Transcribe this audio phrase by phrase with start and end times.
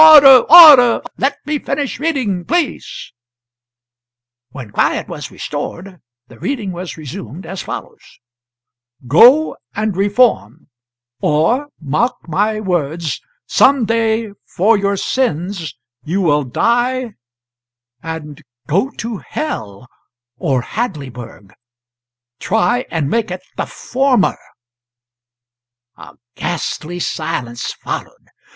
[0.03, 0.45] Order!
[0.49, 1.03] Order!
[1.19, 3.13] Let me finish reading, please."
[4.49, 8.19] When quiet was restored, the reading was resumed as follows:
[9.05, 10.69] "'Go, and reform
[11.21, 17.11] or, mark my words some day, for your sins you will die
[18.01, 19.87] and go to hell
[20.35, 21.53] or Hadleyburg
[22.39, 24.39] TRY AND MAKE IT THE FORMER.'"
[25.95, 28.29] A ghastly silence followed.